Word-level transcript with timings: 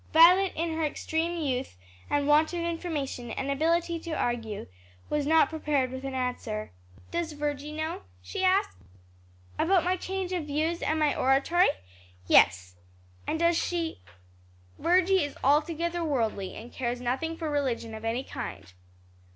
Violet 0.13 0.51
in 0.55 0.73
her 0.75 0.83
extreme 0.83 1.39
youth 1.39 1.77
and 2.09 2.27
want 2.27 2.53
of 2.53 2.59
information 2.61 3.29
and 3.29 3.51
ability 3.51 3.99
to 3.99 4.13
argue, 4.17 4.65
was 5.11 5.27
not 5.27 5.51
prepared 5.51 5.91
with 5.91 6.03
an 6.03 6.15
answer. 6.15 6.71
"Does 7.11 7.33
Virgy 7.33 7.71
know?" 7.71 8.01
she 8.19 8.43
asked. 8.43 8.79
"About 9.59 9.83
my 9.83 9.95
change 9.95 10.33
of 10.33 10.47
views 10.47 10.81
and 10.81 10.97
my 10.97 11.13
oratory? 11.13 11.69
Yes." 12.25 12.77
"And 13.27 13.37
does 13.37 13.55
she" 13.55 14.01
"Virgy 14.83 15.23
is 15.23 15.37
altogether 15.43 16.03
worldly, 16.03 16.55
and 16.55 16.73
cares 16.73 16.99
nothing 16.99 17.37
for 17.37 17.47
religion 17.51 17.93
of 17.93 18.03
any 18.03 18.23
kind." 18.23 18.73